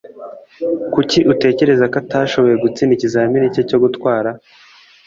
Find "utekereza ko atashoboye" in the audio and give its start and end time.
1.33-2.55